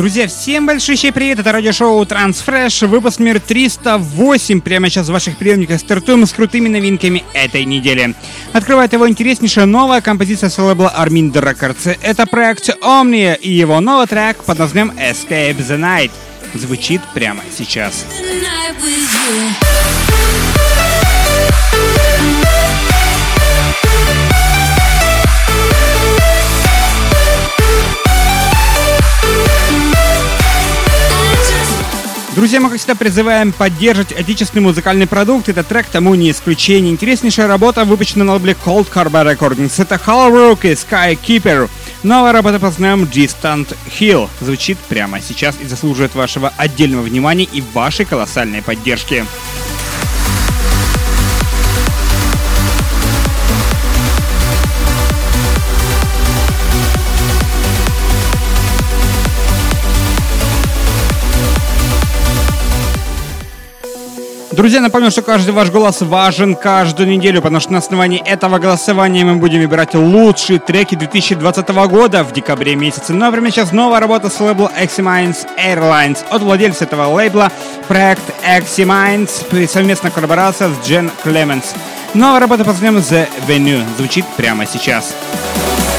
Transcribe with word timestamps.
Друзья, 0.00 0.26
всем 0.28 0.64
большой 0.64 0.96
привет! 1.12 1.40
Это 1.40 1.52
радиошоу 1.52 2.02
Transfresh, 2.04 2.86
выпуск 2.86 3.18
номер 3.18 3.38
308. 3.38 4.62
Прямо 4.62 4.88
сейчас 4.88 5.08
в 5.08 5.12
ваших 5.12 5.36
приемниках 5.36 5.78
стартуем 5.78 6.24
с 6.24 6.32
крутыми 6.32 6.68
новинками 6.68 7.22
этой 7.34 7.66
недели. 7.66 8.14
Открывает 8.54 8.94
его 8.94 9.06
интереснейшая 9.06 9.66
новая 9.66 10.00
композиция 10.00 10.48
с 10.48 10.56
лейбла 10.56 10.90
Armin 10.96 11.30
Records. 11.30 11.98
Это 12.00 12.24
проект 12.24 12.70
Omnia 12.82 13.38
и 13.38 13.52
его 13.52 13.78
новый 13.80 14.06
трек 14.06 14.42
под 14.42 14.58
названием 14.58 14.92
Escape 14.96 15.58
the 15.58 15.78
Night. 15.78 16.10
Звучит 16.54 17.02
прямо 17.12 17.42
сейчас. 17.54 18.06
Друзья, 32.36 32.60
мы, 32.60 32.70
как 32.70 32.78
всегда, 32.78 32.94
призываем 32.94 33.52
поддерживать 33.52 34.12
отечественный 34.12 34.62
музыкальный 34.62 35.08
продукт. 35.08 35.48
Этот 35.48 35.66
трек 35.66 35.86
тому 35.86 36.14
не 36.14 36.30
исключение. 36.30 36.92
Интереснейшая 36.92 37.48
работа 37.48 37.84
выпущена 37.84 38.24
на 38.24 38.34
лейбле 38.34 38.56
Cold 38.64 38.86
Carbon 38.88 39.36
Recordings. 39.36 39.82
Это 39.82 39.96
Hallrook 39.96 40.60
и 40.62 40.74
Skykeeper. 40.74 41.68
Новая 42.04 42.30
работа 42.30 42.60
под 42.60 42.78
названием 42.78 43.08
Distant 43.12 43.76
Hill 43.98 44.28
звучит 44.40 44.78
прямо 44.78 45.20
сейчас 45.20 45.56
и 45.60 45.66
заслуживает 45.66 46.14
вашего 46.14 46.52
отдельного 46.56 47.02
внимания 47.02 47.48
и 47.52 47.64
вашей 47.74 48.04
колоссальной 48.04 48.62
поддержки. 48.62 49.26
Друзья, 64.60 64.82
напомню, 64.82 65.10
что 65.10 65.22
каждый 65.22 65.52
ваш 65.52 65.70
голос 65.70 66.02
важен 66.02 66.54
каждую 66.54 67.08
неделю, 67.08 67.40
потому 67.40 67.60
что 67.60 67.72
на 67.72 67.78
основании 67.78 68.22
этого 68.22 68.58
голосования 68.58 69.24
мы 69.24 69.36
будем 69.36 69.60
выбирать 69.60 69.94
лучшие 69.94 70.58
треки 70.58 70.96
2020 70.96 71.68
года 71.88 72.24
в 72.24 72.34
декабре 72.34 72.76
месяце. 72.76 73.14
Ну, 73.14 73.20
например, 73.20 73.52
сейчас 73.52 73.72
новая 73.72 74.00
работа 74.00 74.28
с 74.28 74.38
лейбла 74.38 74.70
Eximines 74.78 75.46
Airlines 75.56 76.18
от 76.28 76.42
владельца 76.42 76.84
этого 76.84 77.06
лейбла, 77.06 77.50
проект 77.88 78.20
Eximines, 78.46 79.66
совместная 79.66 80.10
коллаборация 80.10 80.68
с 80.68 80.86
Джен 80.86 81.10
Клеменс. 81.22 81.72
Новая 82.12 82.40
работа 82.40 82.62
под 82.62 82.74
названием 82.74 83.00
The 83.00 83.28
Venue 83.48 83.82
звучит 83.96 84.26
прямо 84.36 84.66
сейчас. 84.66 85.14
Сейчас. 85.14 85.89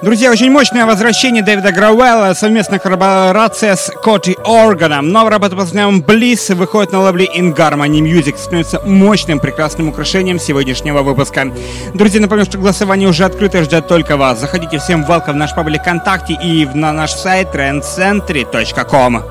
Друзья, 0.00 0.30
очень 0.30 0.50
мощное 0.50 0.86
возвращение 0.86 1.42
Дэвида 1.42 1.72
Грауэлла, 1.72 2.32
совместная 2.34 2.78
коллаборация 2.78 3.74
с 3.74 3.90
Коти 3.90 4.36
Органом. 4.44 5.10
Новая 5.10 5.32
работа 5.32 5.56
под 5.56 5.64
названием 5.64 6.02
Bliss 6.02 6.54
выходит 6.54 6.92
на 6.92 7.00
лейбле 7.00 7.26
In 7.26 7.52
Harmony 7.54 8.00
Music, 8.00 8.36
становится 8.38 8.80
мощным, 8.80 9.40
прекрасным 9.40 9.88
украшением 9.88 10.38
сегодняшнего 10.38 11.02
выпуска. 11.02 11.52
Друзья, 11.94 12.20
напомню, 12.20 12.44
что 12.44 12.58
голосование 12.58 13.08
уже 13.08 13.24
открыто 13.24 13.58
и 13.58 13.62
ждет 13.64 13.88
только 13.88 14.16
вас. 14.16 14.38
Заходите 14.38 14.78
всем 14.78 15.04
welcome 15.04 15.32
в 15.32 15.36
наш 15.36 15.52
паблик 15.54 15.82
ВКонтакте 15.82 16.38
и 16.40 16.64
на 16.66 16.92
наш 16.92 17.10
сайт 17.10 17.48
trendcentry.com. 17.52 19.24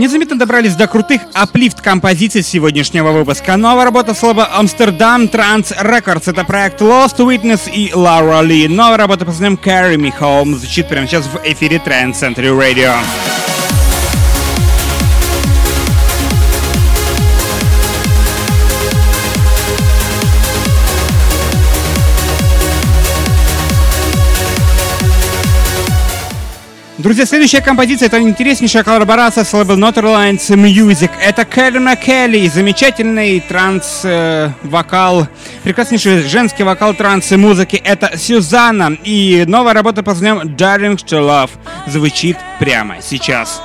Незаметно 0.00 0.38
добрались 0.38 0.76
до 0.76 0.86
крутых 0.86 1.20
аплифт 1.34 1.82
композиций 1.82 2.42
сегодняшнего 2.42 3.12
выпуска. 3.12 3.58
Новая 3.58 3.84
работа 3.84 4.14
слова 4.14 4.48
Amsterdam 4.58 5.30
Trans 5.30 5.76
Records. 5.78 6.22
Это 6.24 6.42
проект 6.42 6.80
Lost 6.80 7.18
Witness 7.18 7.70
и 7.70 7.90
Laura 7.90 8.42
Lee. 8.42 8.66
Новая 8.66 8.96
работа 8.96 9.26
под 9.26 9.34
названием 9.34 9.60
Carry 9.62 9.96
Me 9.96 10.10
Home 10.18 10.56
звучит 10.56 10.88
прямо 10.88 11.06
сейчас 11.06 11.26
в 11.26 11.38
эфире 11.44 11.82
Trend 11.84 12.14
Century 12.14 12.48
Radio. 12.48 12.94
Друзья, 27.02 27.24
следующая 27.24 27.62
композиция 27.62 28.08
это 28.08 28.20
интереснейшая 28.20 28.84
коллаборация 28.84 29.42
с 29.42 29.52
лейбл 29.54 29.72
Northern 29.72 30.36
Music. 30.36 31.10
Это 31.18 31.46
Кэрина 31.46 31.96
Келли, 31.96 32.46
замечательный 32.46 33.40
транс-вокал, 33.40 35.26
прекраснейший 35.62 36.24
женский 36.24 36.62
вокал 36.62 36.92
транс-музыки. 36.92 37.80
Это 37.82 38.18
Сюзанна. 38.18 38.98
И 39.02 39.44
новая 39.46 39.72
работа 39.72 40.02
под 40.02 40.20
названием 40.20 40.54
Daring 40.54 40.96
to 40.96 41.20
Love 41.22 41.50
звучит 41.86 42.36
прямо 42.58 42.96
сейчас. 43.00 43.62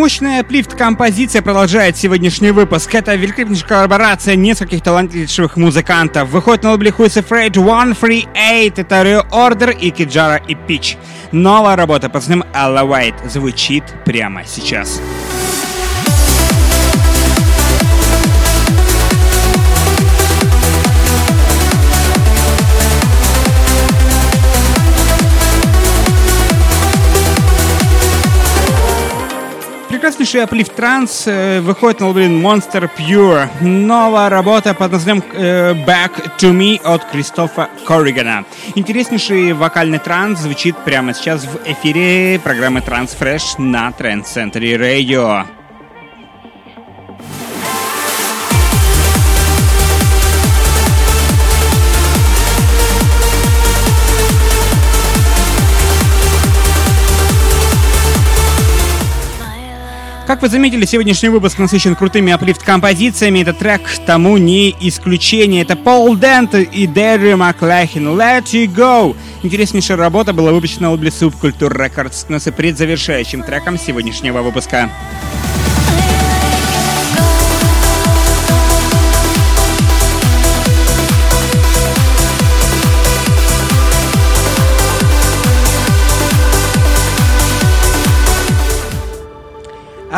Мощная 0.00 0.42
плифт-композиция 0.42 1.42
продолжает 1.42 1.94
сегодняшний 1.94 2.52
выпуск. 2.52 2.94
Это 2.94 3.16
великолепнейшая 3.16 3.68
коллаборация 3.68 4.34
нескольких 4.34 4.80
талантливых 4.80 5.58
музыкантов. 5.58 6.30
Выходит 6.30 6.62
на 6.62 6.70
лейбле 6.70 6.90
Who's 6.90 7.22
Afraid 7.22 7.50
138, 7.50 8.78
это 8.78 9.02
Rio 9.02 9.28
Order 9.30 9.78
и 9.78 9.90
Киджара 9.90 10.36
и 10.36 10.54
Пич. 10.54 10.96
Новая 11.32 11.76
работа 11.76 12.08
под 12.08 12.26
названием 12.26 12.46
Ella 12.54 12.88
White 12.88 13.28
звучит 13.28 13.84
прямо 14.06 14.42
сейчас. 14.46 15.00
Сейчас. 15.00 15.29
Прекраснейший 30.00 30.44
аплифт 30.44 30.74
транс 30.74 31.24
э, 31.26 31.60
выходит 31.60 32.00
на 32.00 32.08
лейбле 32.08 32.28
Monster 32.28 32.88
Pure. 32.96 33.48
Новая 33.60 34.30
работа 34.30 34.72
под 34.72 34.92
названием 34.92 35.22
э, 35.34 35.74
Back 35.74 36.38
to 36.38 36.52
Me 36.52 36.80
от 36.82 37.04
Кристофа 37.04 37.68
Корригана. 37.86 38.46
Интереснейший 38.76 39.52
вокальный 39.52 39.98
транс 39.98 40.40
звучит 40.40 40.74
прямо 40.86 41.12
сейчас 41.12 41.44
в 41.44 41.60
эфире 41.66 42.40
программы 42.42 42.80
Transfresh 42.80 43.58
на 43.60 43.90
Trend 43.90 44.24
Century 44.24 44.78
Radio. 44.78 45.59
Вы 60.40 60.48
заметили, 60.48 60.86
сегодняшний 60.86 61.28
выпуск 61.28 61.58
насыщен 61.58 61.94
крутыми 61.94 62.32
аплифт-композициями. 62.32 63.40
Этот 63.40 63.58
трек 63.58 63.82
тому 64.06 64.38
не 64.38 64.74
исключение. 64.80 65.60
Это 65.60 65.76
Пол 65.76 66.16
Дент 66.16 66.54
и 66.54 66.86
Дерри 66.86 67.34
Маклахин. 67.34 68.08
Let 68.08 68.44
You 68.44 68.66
Go. 68.66 69.14
Интереснейшая 69.42 69.98
работа 69.98 70.32
была 70.32 70.52
выпущена 70.52 70.88
на 70.88 70.92
лейбле 70.92 71.10
Subculture 71.10 71.70
Records. 71.70 72.12
Становится 72.14 72.52
предзавершающим 72.52 73.42
треком 73.42 73.78
сегодняшнего 73.78 74.40
выпуска. 74.40 74.90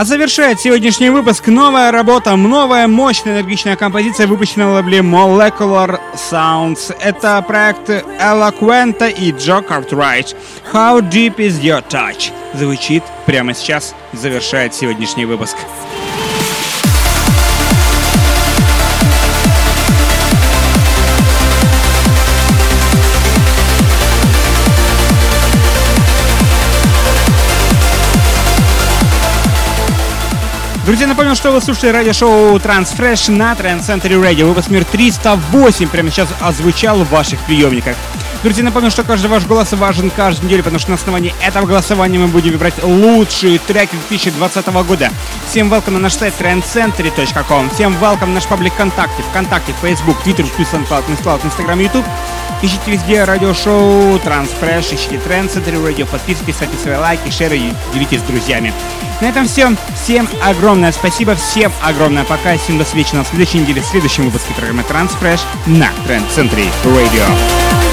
А 0.02 0.04
завершает 0.04 0.58
сегодняшний 0.58 1.10
выпуск 1.10 1.46
новая 1.46 1.92
работа, 1.92 2.34
новая 2.34 2.88
мощная 2.88 3.34
энергичная 3.34 3.76
композиция, 3.76 4.26
выпущенная 4.26 4.66
на 4.66 4.74
лейбле 4.74 4.98
Molecular 4.98 6.00
Sounds. 6.16 6.92
Это 7.00 7.40
проект 7.46 7.88
Eloquenta 7.88 9.08
и 9.08 9.30
Джо 9.30 9.60
Cartwright. 9.60 10.34
How 10.72 11.00
Deep 11.08 11.36
Is 11.36 11.60
Your 11.62 11.84
Touch? 11.88 12.32
Звучит 12.52 13.04
прямо 13.26 13.54
сейчас, 13.54 13.94
завершает 14.12 14.74
сегодняшний 14.74 15.24
выпуск. 15.24 15.56
Друзья, 30.84 31.06
напомню, 31.06 31.36
что 31.36 31.52
вы 31.52 31.60
слушаете 31.60 31.92
радиошоу 31.92 32.56
Transfresh 32.56 33.30
на 33.30 33.52
Trend 33.52 33.82
Center 33.82 34.20
Radio. 34.20 34.46
Выпуск 34.46 34.68
номер 34.68 34.84
308 34.84 35.88
прямо 35.88 36.10
сейчас 36.10 36.28
озвучал 36.40 37.04
в 37.04 37.10
ваших 37.10 37.38
приемниках. 37.44 37.96
Друзья, 38.42 38.64
напомню, 38.64 38.90
что 38.90 39.04
каждый 39.04 39.28
ваш 39.28 39.46
голос 39.46 39.70
важен 39.70 40.10
каждую 40.10 40.46
неделю, 40.48 40.64
потому 40.64 40.80
что 40.80 40.90
на 40.90 40.96
основании 40.96 41.36
этого 41.40 41.66
голосования 41.66 42.18
мы 42.18 42.26
будем 42.26 42.50
выбирать 42.50 42.82
лучшие 42.82 43.60
треки 43.60 43.94
2020 44.08 44.66
года. 44.84 45.10
Всем 45.46 45.72
welcome 45.72 45.90
на 45.90 46.00
наш 46.00 46.14
сайт 46.14 46.34
trendcentry.com. 46.40 47.70
Всем 47.70 47.94
welcome 48.00 48.26
на 48.26 48.34
наш 48.34 48.46
паблик 48.46 48.72
ВКонтакте, 48.72 49.22
ВКонтакте, 49.30 49.72
Facebook, 49.80 50.16
Twitter, 50.24 50.44
SoundCloud, 50.58 51.04
SoundCloud, 51.06 51.42
Instagram, 51.44 51.80
YouTube. 51.80 52.04
Ищите 52.62 52.92
везде 52.92 53.24
радиошоу 53.24 54.18
Transfresh, 54.18 54.94
ищите 54.94 55.16
Trend 55.16 55.52
Center 55.52 55.74
Radio, 55.84 56.06
подписывайтесь, 56.06 56.54
ставьте 56.54 56.78
свои 56.78 56.94
лайки, 56.94 57.28
шеры 57.30 57.58
и 57.58 57.72
делитесь 57.92 58.20
с 58.20 58.22
друзьями. 58.22 58.72
На 59.20 59.26
этом 59.26 59.46
все. 59.46 59.70
Всем 60.00 60.28
огромное 60.42 60.92
спасибо, 60.92 61.34
всем 61.34 61.72
огромное 61.82 62.24
пока. 62.24 62.56
Всем 62.56 62.78
до 62.78 62.84
встречи 62.84 63.14
на 63.14 63.24
следующей 63.24 63.58
неделе 63.58 63.82
в 63.82 63.86
следующем 63.86 64.26
выпуске 64.26 64.54
программы 64.54 64.82
Transfresh 64.82 65.40
на 65.66 65.90
Trend 66.06 66.28
Center 66.34 66.64
Radio. 66.84 67.91